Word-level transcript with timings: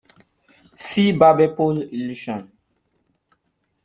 See 0.77 1.11
Barberpole 1.11 1.87
illusion. 1.93 2.51